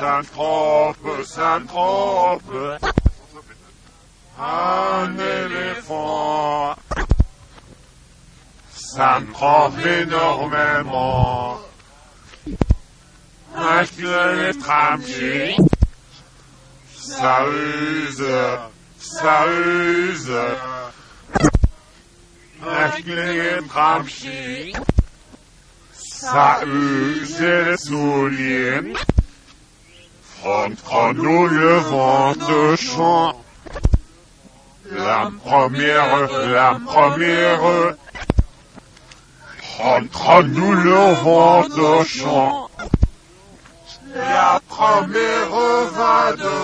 [0.00, 2.80] Synthrope, synthrope.
[4.40, 6.74] Un éléphant.
[8.72, 11.60] Ça me trompe énormément.
[13.54, 13.84] Un
[14.58, 15.56] tramchi.
[16.94, 18.24] Ça use,
[18.98, 20.32] ça use.
[22.66, 24.72] Un tramchi.
[25.92, 28.94] Ça use les souliers.
[30.42, 33.34] Front-nous le vent de chant.
[34.90, 37.60] La première, la première.
[40.12, 42.70] Prends-nous le vent de chant.
[44.14, 45.50] La première
[45.94, 46.59] va devant.